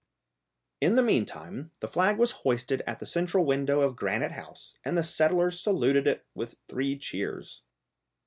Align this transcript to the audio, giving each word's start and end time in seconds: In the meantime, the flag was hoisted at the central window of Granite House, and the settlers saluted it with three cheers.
In 0.81 0.95
the 0.95 1.03
meantime, 1.03 1.69
the 1.79 1.87
flag 1.87 2.17
was 2.17 2.31
hoisted 2.41 2.81
at 2.87 2.99
the 2.99 3.05
central 3.05 3.45
window 3.45 3.81
of 3.81 3.95
Granite 3.95 4.31
House, 4.31 4.73
and 4.83 4.97
the 4.97 5.03
settlers 5.03 5.61
saluted 5.61 6.07
it 6.07 6.25
with 6.33 6.55
three 6.67 6.97
cheers. 6.97 7.61